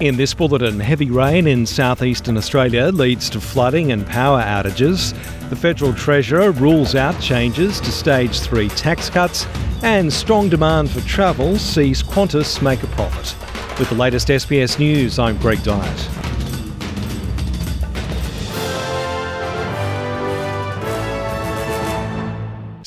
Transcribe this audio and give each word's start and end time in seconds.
In 0.00 0.16
this 0.16 0.32
bulletin, 0.32 0.78
heavy 0.78 1.10
rain 1.10 1.48
in 1.48 1.66
southeastern 1.66 2.36
Australia 2.36 2.86
leads 2.86 3.28
to 3.30 3.40
flooding 3.40 3.90
and 3.90 4.06
power 4.06 4.40
outages. 4.40 5.12
The 5.50 5.56
Federal 5.56 5.92
Treasurer 5.92 6.52
rules 6.52 6.94
out 6.94 7.20
changes 7.20 7.80
to 7.80 7.90
Stage 7.90 8.38
3 8.38 8.68
tax 8.68 9.10
cuts, 9.10 9.44
and 9.82 10.12
strong 10.12 10.48
demand 10.48 10.88
for 10.88 11.00
travel 11.00 11.58
sees 11.58 12.00
Qantas 12.00 12.62
make 12.62 12.84
a 12.84 12.86
profit. 12.88 13.34
With 13.80 13.88
the 13.88 13.96
latest 13.96 14.28
SBS 14.28 14.78
News, 14.78 15.18
I'm 15.18 15.36
Greg 15.38 15.58
Dyett. 15.58 16.27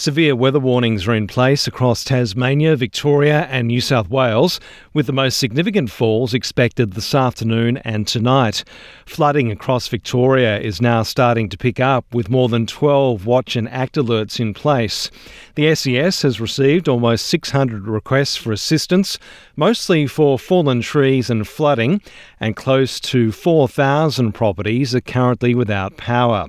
Severe 0.02 0.36
weather 0.36 0.60
warnings 0.60 1.08
are 1.08 1.14
in 1.14 1.28
place 1.28 1.68
across 1.68 2.04
Tasmania, 2.04 2.76
Victoria, 2.76 3.42
and 3.52 3.68
New 3.68 3.82
South 3.82 4.09
Wales, 4.09 4.59
with 4.96 5.05
the 5.05 5.14
most 5.14 5.38
significant 5.38 5.92
falls 5.92 6.34
expected 6.34 6.94
this 6.94 7.14
afternoon 7.14 7.78
and 7.86 8.08
tonight. 8.08 8.64
Flooding 9.06 9.52
across 9.52 9.88
Victoria 9.88 10.59
is 10.59 10.82
now 10.82 11.04
starting 11.04 11.50
to 11.50 11.56
pick 11.56 11.80
up, 11.80 12.12
with 12.16 12.32
more 12.32 12.50
than 12.50 12.66
12 12.66 13.28
watch 13.28 13.56
and 13.56 13.70
act 13.70 13.94
alerts 13.94 14.40
in 14.40 14.56
place. 14.56 15.12
The 15.54 15.76
SES 15.76 16.23
has 16.23 16.42
received 16.42 16.90
almost 16.90 17.28
600 17.28 17.88
requests 17.88 18.36
for 18.36 18.52
assistance, 18.52 19.20
mostly 19.56 20.08
for 20.08 20.40
fallen 20.40 20.81
trees 20.81 21.30
and 21.30 21.48
flooding, 21.48 22.02
and 22.40 22.56
close 22.56 23.00
to 23.02 23.31
4,000 23.31 24.31
properties 24.31 24.95
are 24.95 25.02
currently 25.02 25.54
without 25.54 25.95
power. 25.95 26.48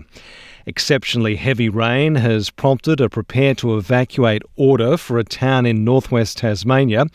Exceptionally 0.66 1.36
heavy 1.36 1.68
rain 1.68 2.14
has 2.14 2.50
prompted 2.50 3.00
a 3.00 3.08
prepare 3.08 3.54
to 3.56 3.76
evacuate 3.76 4.42
order 4.56 4.96
for 4.96 5.18
a 5.18 5.24
town 5.24 5.66
in 5.66 5.84
northwest 5.84 6.38
Tasmania, 6.38 7.06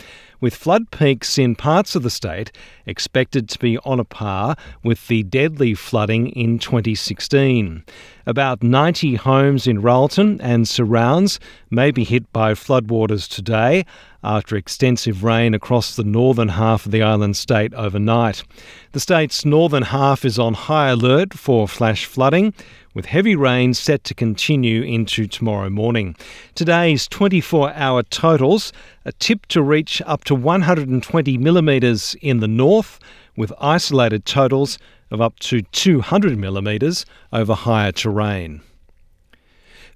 with 0.42 0.54
flood 0.54 0.92
peaks 0.92 1.38
in 1.38 1.56
parts 1.56 1.96
of 1.96 2.04
the 2.04 2.10
state 2.10 2.52
expected 2.86 3.50
to 3.50 3.60
be 3.60 3.78
on 3.80 4.00
a 4.00 4.04
par 4.04 4.56
with 4.84 5.08
the 5.08 5.24
deadly 5.24 5.74
flooding 5.74 6.28
in 6.30 6.60
2016. 6.60 7.84
About 8.26 8.62
90 8.62 9.16
homes 9.16 9.66
in 9.66 9.82
Railton 9.82 10.40
and 10.42 10.68
surrounds 10.68 11.40
may 11.70 11.92
be 11.92 12.04
hit 12.04 12.32
by 12.34 12.54
floodwaters 12.54 13.28
today 13.28 13.86
after 14.28 14.58
extensive 14.58 15.24
rain 15.24 15.54
across 15.54 15.96
the 15.96 16.04
northern 16.04 16.50
half 16.50 16.86
of 16.86 16.92
the 16.92 17.02
island 17.02 17.38
state 17.38 17.74
overnight. 17.74 18.44
The 18.92 19.00
state's 19.00 19.46
northern 19.46 19.84
half 19.84 20.26
is 20.26 20.38
on 20.38 20.54
high 20.54 20.90
alert 20.90 21.34
for 21.34 21.68
flash 21.68 22.06
flooding, 22.06 22.54
with 22.94 23.06
heavy 23.06 23.36
rain 23.36 23.74
set 23.74 24.04
to 24.04 24.14
continue 24.14 24.82
into 24.82 25.28
tomorrow 25.28 25.70
morning. 25.70 26.16
Today's 26.56 27.08
24 27.08 27.72
hour 27.74 28.04
totals 28.04 28.74
are 29.06 29.14
tipped 29.14 29.48
to 29.50 29.62
reach 29.64 30.02
up 30.06 30.26
to 30.26 30.36
120 30.36 31.38
millimetres 31.38 32.16
in 32.22 32.40
the 32.40 32.48
north, 32.48 33.00
with 33.38 33.54
isolated 33.62 34.26
totals 34.26 34.78
of 35.10 35.22
up 35.22 35.40
to 35.40 35.62
200 35.62 36.38
millimetres 36.38 37.06
over 37.32 37.54
higher 37.54 37.94
terrain. 37.94 38.62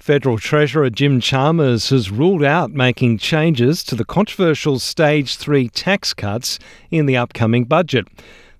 Federal 0.02 0.40
Treasurer 0.40 0.90
Jim 0.90 1.22
Chalmers 1.22 1.92
has 1.92 2.10
ruled 2.10 2.44
out 2.44 2.72
making 2.72 3.20
changes 3.20 3.84
to 3.84 3.94
the 3.94 4.04
controversial 4.04 4.80
Stage 4.80 5.36
3 5.36 5.70
tax 5.70 6.12
cuts 6.12 6.58
in 6.90 7.06
the 7.06 7.16
upcoming 7.16 7.66
budget. 7.66 8.08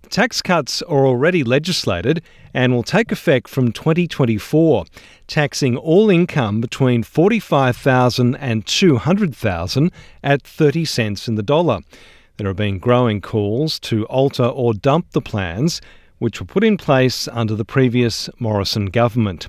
The 0.04 0.10
tax 0.10 0.44
cuts 0.44 0.84
are 0.84 1.08
already 1.08 1.44
legislated 1.44 2.22
and 2.54 2.72
will 2.72 2.84
take 2.84 3.12
effect 3.12 3.48
from 3.48 3.72
2024, 3.72 4.86
taxing 5.26 5.76
all 5.78 6.12
income 6.12 6.62
between 6.62 7.02
45,000 7.02 8.36
and 8.36 8.64
200,000 8.68 9.92
at 10.24 10.44
30 10.44 10.86
cents 10.86 11.28
in 11.28 11.34
the 11.34 11.42
dollar. 11.42 11.80
There 12.38 12.50
have 12.50 12.58
been 12.58 12.78
growing 12.78 13.20
calls 13.20 13.80
to 13.80 14.06
alter 14.06 14.46
or 14.46 14.76
dump 14.76 15.10
the 15.10 15.22
plans 15.22 15.82
which 16.20 16.40
were 16.40 16.46
put 16.46 16.64
in 16.64 16.78
place 16.78 17.28
under 17.30 17.56
the 17.56 17.66
previous 17.66 18.30
Morrison 18.38 18.92
government. 18.92 19.48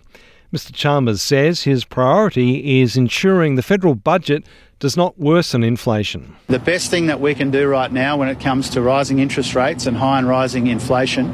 Mr 0.52 0.70
Chalmers 0.70 1.22
says 1.22 1.62
his 1.62 1.86
priority 1.86 2.82
is 2.82 2.94
ensuring 2.94 3.54
the 3.54 3.62
federal 3.62 3.94
budget 3.94 4.44
does 4.80 4.98
not 4.98 5.18
worsen 5.18 5.62
inflation. 5.62 6.36
The 6.48 6.58
best 6.58 6.90
thing 6.90 7.06
that 7.06 7.20
we 7.22 7.34
can 7.34 7.50
do 7.50 7.66
right 7.66 7.90
now 7.90 8.18
when 8.18 8.28
it 8.28 8.38
comes 8.38 8.68
to 8.70 8.82
rising 8.82 9.18
interest 9.18 9.54
rates 9.54 9.86
and 9.86 9.96
high 9.96 10.18
and 10.18 10.28
rising 10.28 10.66
inflation 10.66 11.30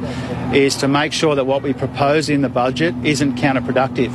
is 0.55 0.77
to 0.77 0.87
make 0.87 1.13
sure 1.13 1.35
that 1.35 1.47
what 1.47 1.63
we 1.63 1.73
propose 1.73 2.29
in 2.29 2.43
the 2.43 2.49
budget 2.49 2.95
isn't 3.03 3.35
counterproductive. 3.35 4.13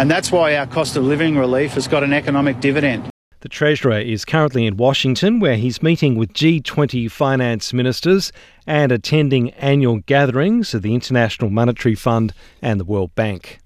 And 0.00 0.10
that's 0.10 0.32
why 0.32 0.56
our 0.56 0.66
cost 0.66 0.96
of 0.96 1.04
living 1.04 1.38
relief 1.38 1.74
has 1.74 1.86
got 1.86 2.02
an 2.02 2.12
economic 2.12 2.58
dividend. 2.58 3.08
The 3.42 3.48
Treasurer 3.48 4.00
is 4.00 4.24
currently 4.24 4.66
in 4.66 4.76
Washington, 4.76 5.38
where 5.38 5.56
he's 5.56 5.80
meeting 5.80 6.16
with 6.16 6.32
G20 6.32 7.08
finance 7.08 7.72
ministers 7.72 8.32
and 8.66 8.90
attending 8.90 9.50
annual 9.50 9.98
gatherings 9.98 10.74
of 10.74 10.82
the 10.82 10.92
International 10.92 11.50
Monetary 11.50 11.94
Fund 11.94 12.34
and 12.60 12.80
the 12.80 12.84
World 12.84 13.14
Bank. 13.14 13.60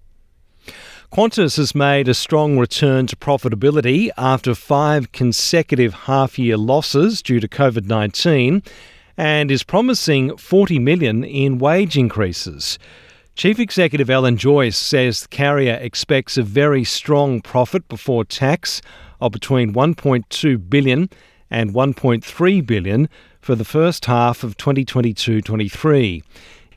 Qantas 1.15 1.59
has 1.59 1.77
made 1.77 2.09
a 2.09 2.13
strong 2.13 2.59
return 2.59 3.07
to 3.07 3.15
profitability 3.15 4.11
after 4.17 4.53
five 4.53 5.13
consecutive 5.13 5.95
half 5.95 6.41
year 6.41 6.57
losses 6.57 7.23
due 7.23 7.39
to 7.39 7.47
COVID 7.47 7.87
19 7.87 8.65
and 9.17 9.49
is 9.49 9.63
promising 9.63 10.37
40 10.37 10.81
million 10.81 11.23
in 11.23 11.61
wage 11.61 11.97
increases. 11.97 12.81
Chief 13.37 13.61
Executive 13.61 14.11
Alan 14.11 14.37
Joyce 14.37 14.77
says 14.77 15.21
the 15.21 15.29
carrier 15.29 15.75
expects 15.75 16.37
a 16.37 16.43
very 16.43 16.83
strong 16.83 17.41
profit 17.41 17.87
before 17.87 18.25
tax 18.25 18.83
of 19.21 19.31
between 19.31 19.73
1.2 19.73 20.69
billion 20.69 21.09
and 21.49 21.73
1.3 21.73 22.67
billion 22.67 23.09
for 23.41 23.55
the 23.55 23.65
first 23.65 24.07
half 24.07 24.43
of 24.43 24.57
2022-23. 24.57 26.25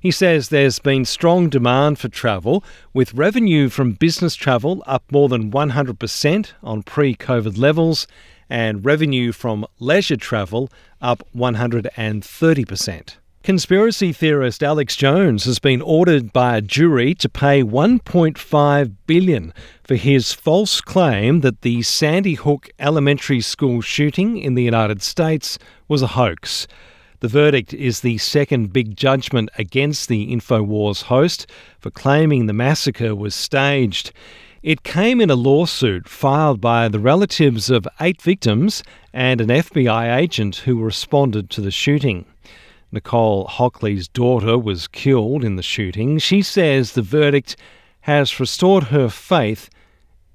He 0.08 0.12
says 0.12 0.48
there's 0.48 0.80
been 0.80 1.04
strong 1.04 1.50
demand 1.50 2.00
for 2.00 2.08
travel, 2.08 2.64
with 2.94 3.14
revenue 3.14 3.68
from 3.68 3.92
business 3.92 4.36
travel 4.36 4.82
up 4.88 5.04
more 5.12 5.28
than 5.28 5.52
100% 5.52 6.54
on 6.64 6.84
pre 6.84 7.14
COVID 7.14 7.58
levels, 7.58 8.08
and 8.50 8.86
revenue 8.86 9.34
from 9.34 9.66
leisure 9.80 10.16
travel 10.16 10.70
up 11.02 11.28
130%. 11.36 13.16
Conspiracy 13.44 14.14
theorist 14.14 14.64
Alex 14.64 14.96
Jones 14.96 15.44
has 15.44 15.60
been 15.60 15.82
ordered 15.82 16.32
by 16.32 16.56
a 16.56 16.62
jury 16.62 17.14
to 17.16 17.28
pay 17.28 17.62
1.5 17.62 18.94
billion 19.08 19.54
for 19.84 19.96
his 19.96 20.32
false 20.32 20.80
claim 20.80 21.42
that 21.42 21.64
the 21.64 21.82
Sandy 21.82 22.36
Hook 22.36 22.70
Elementary 22.80 23.42
School 23.42 23.82
shooting 23.82 24.38
in 24.38 24.54
the 24.54 24.64
United 24.64 25.02
States 25.02 25.60
was 25.90 26.02
a 26.02 26.08
hoax. 26.08 26.66
The 27.20 27.28
verdict 27.28 27.74
is 27.74 28.02
the 28.02 28.20
second 28.20 28.72
big 28.72 28.96
judgment 28.96 29.50
against 29.58 30.08
the 30.08 30.32
InfoWars 30.32 31.04
host 31.04 31.50
for 31.80 31.90
claiming 31.90 32.46
the 32.46 32.54
massacre 32.54 33.16
was 33.16 33.34
staged. 33.34 34.12
It 34.62 34.84
came 34.84 35.20
in 35.20 35.32
a 35.32 35.36
lawsuit 35.36 36.08
filed 36.08 36.62
by 36.62 36.88
the 36.88 37.00
relatives 37.00 37.72
of 37.72 37.88
eight 38.00 38.22
victims 38.22 38.84
and 39.14 39.42
an 39.42 39.48
FBI 39.48 40.16
agent 40.16 40.58
who 40.58 40.80
responded 40.80 41.50
to 41.52 41.62
the 41.62 41.72
shooting. 41.72 42.26
Nicole 42.92 43.48
Hockley's 43.48 44.08
daughter 44.08 44.56
was 44.56 44.88
killed 44.88 45.44
in 45.44 45.56
the 45.56 45.64
shooting. 45.64 46.20
She 46.20 46.44
says 46.44 46.92
the 46.92 47.02
verdict 47.02 47.56
has 48.02 48.40
restored 48.40 48.86
her 48.86 49.10
faith 49.10 49.72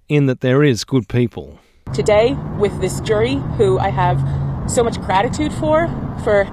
in 0.09 0.27
that 0.27 0.41
there 0.41 0.65
is 0.65 0.83
good 0.83 1.09
people. 1.09 1.61
Today, 1.95 2.35
with 2.59 2.81
this 2.81 3.01
jury, 3.01 3.37
who 3.57 3.79
I 3.79 3.91
have 3.91 4.21
so 4.69 4.83
much 4.83 5.01
gratitude 5.01 5.53
for, 5.53 5.87
for 6.25 6.45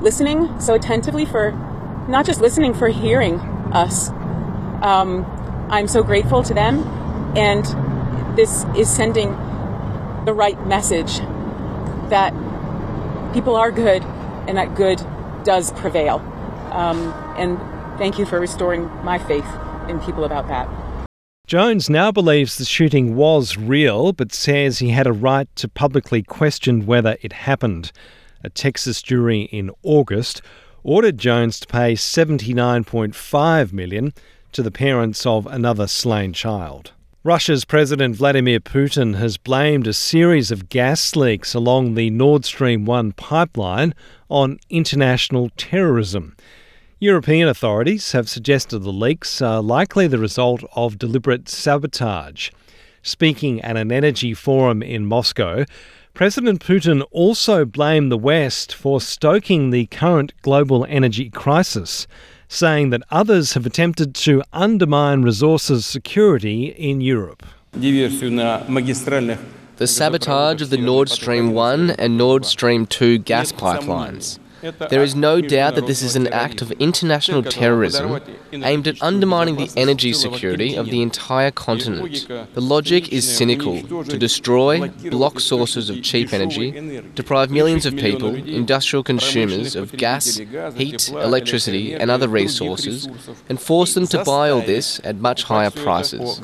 listening 0.00 0.60
so 0.60 0.74
attentively, 0.74 1.24
for 1.24 1.52
not 2.08 2.26
just 2.26 2.40
listening, 2.40 2.74
for 2.74 2.88
hearing 2.88 3.38
us. 3.72 4.10
Um, 4.82 5.24
I'm 5.70 5.88
so 5.88 6.02
grateful 6.02 6.42
to 6.42 6.54
them, 6.54 6.84
and 7.36 7.64
this 8.36 8.64
is 8.76 8.88
sending 8.88 9.30
the 10.24 10.32
right 10.34 10.66
message 10.66 11.18
that 12.10 12.32
people 13.32 13.56
are 13.56 13.70
good 13.70 14.02
and 14.46 14.56
that 14.56 14.74
good 14.74 15.04
does 15.44 15.72
prevail. 15.72 16.16
Um, 16.72 17.12
and 17.36 17.58
thank 17.98 18.18
you 18.18 18.26
for 18.26 18.40
restoring 18.40 18.84
my 19.04 19.18
faith 19.18 19.46
in 19.88 20.00
people 20.00 20.24
about 20.24 20.48
that. 20.48 20.68
Jones 21.46 21.88
now 21.88 22.12
believes 22.12 22.58
the 22.58 22.66
shooting 22.66 23.16
was 23.16 23.56
real, 23.56 24.12
but 24.12 24.34
says 24.34 24.80
he 24.80 24.90
had 24.90 25.06
a 25.06 25.12
right 25.12 25.48
to 25.56 25.66
publicly 25.66 26.22
question 26.22 26.84
whether 26.84 27.16
it 27.22 27.32
happened. 27.32 27.90
A 28.44 28.50
Texas 28.50 29.02
jury 29.02 29.42
in 29.42 29.70
August 29.82 30.42
ordered 30.84 31.18
Jones 31.18 31.58
to 31.60 31.66
pay 31.66 31.94
79.5 31.94 33.72
million 33.72 34.14
to 34.52 34.62
the 34.62 34.70
parents 34.70 35.26
of 35.26 35.46
another 35.46 35.86
slain 35.86 36.32
child. 36.32 36.92
Russia's 37.24 37.64
President 37.64 38.14
Vladimir 38.14 38.60
Putin 38.60 39.16
has 39.16 39.36
blamed 39.36 39.88
a 39.88 39.92
series 39.92 40.52
of 40.52 40.68
gas 40.68 41.16
leaks 41.16 41.52
along 41.52 41.94
the 41.94 42.10
Nord 42.10 42.44
Stream 42.44 42.84
1 42.84 43.12
pipeline 43.12 43.92
on 44.30 44.60
international 44.70 45.50
terrorism. 45.56 46.36
European 47.00 47.48
authorities 47.48 48.12
have 48.12 48.28
suggested 48.28 48.78
the 48.78 48.92
leaks 48.92 49.42
are 49.42 49.60
likely 49.60 50.06
the 50.06 50.18
result 50.18 50.62
of 50.76 50.98
deliberate 50.98 51.48
sabotage. 51.48 52.50
Speaking 53.02 53.60
at 53.62 53.76
an 53.76 53.90
energy 53.90 54.32
forum 54.32 54.82
in 54.82 55.04
Moscow, 55.04 55.64
President 56.18 56.60
Putin 56.60 57.06
also 57.12 57.64
blamed 57.64 58.10
the 58.10 58.18
West 58.18 58.74
for 58.74 59.00
stoking 59.00 59.70
the 59.70 59.86
current 59.86 60.32
global 60.42 60.84
energy 60.88 61.30
crisis, 61.30 62.08
saying 62.48 62.90
that 62.90 63.04
others 63.12 63.52
have 63.52 63.64
attempted 63.64 64.16
to 64.16 64.42
undermine 64.52 65.22
resources 65.22 65.86
security 65.86 66.70
in 66.70 67.00
Europe. 67.00 67.46
The 69.76 69.86
sabotage 69.86 70.60
of 70.60 70.70
the 70.70 70.76
Nord 70.76 71.08
Stream 71.08 71.52
1 71.52 71.90
and 71.92 72.18
Nord 72.18 72.44
Stream 72.44 72.84
2 72.84 73.18
gas 73.18 73.52
pipelines. 73.52 74.40
There 74.60 75.02
is 75.02 75.14
no 75.14 75.40
doubt 75.40 75.74
that 75.76 75.86
this 75.86 76.02
is 76.02 76.16
an 76.16 76.26
act 76.28 76.62
of 76.62 76.72
international 76.72 77.42
terrorism 77.42 78.20
aimed 78.52 78.88
at 78.88 79.00
undermining 79.02 79.56
the 79.56 79.70
energy 79.76 80.12
security 80.12 80.74
of 80.74 80.86
the 80.86 81.02
entire 81.02 81.50
continent. 81.50 82.26
The 82.54 82.60
logic 82.60 83.12
is 83.12 83.36
cynical 83.36 83.82
to 84.04 84.18
destroy, 84.18 84.88
block 85.10 85.40
sources 85.40 85.90
of 85.90 86.02
cheap 86.02 86.32
energy, 86.32 87.02
deprive 87.14 87.50
millions 87.50 87.86
of 87.86 87.96
people, 87.96 88.34
industrial 88.34 89.02
consumers, 89.02 89.76
of 89.76 89.92
gas, 89.92 90.38
heat, 90.74 91.08
electricity, 91.10 91.94
and 91.94 92.10
other 92.10 92.28
resources, 92.28 93.08
and 93.48 93.60
force 93.60 93.94
them 93.94 94.06
to 94.08 94.24
buy 94.24 94.50
all 94.50 94.62
this 94.62 95.00
at 95.04 95.16
much 95.16 95.44
higher 95.44 95.70
prices. 95.70 96.40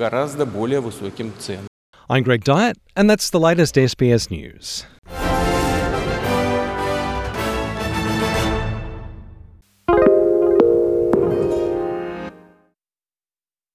I'm 2.11 2.23
Greg 2.23 2.45
Dyett, 2.45 2.75
and 2.95 3.09
that's 3.09 3.31
the 3.31 3.41
latest 3.41 3.77
SBS 3.77 4.31
News. 4.31 4.85